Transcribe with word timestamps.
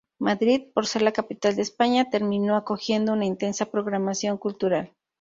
Madrid, 0.17 0.71
por 0.73 0.87
ser 0.87 1.03
la 1.03 1.11
capital 1.11 1.55
de 1.55 1.61
España, 1.61 2.09
terminó 2.09 2.55
acogiendo 2.55 3.13
una 3.13 3.25
intensa 3.25 3.67
programación 3.69 4.39
cultural. 4.39 4.93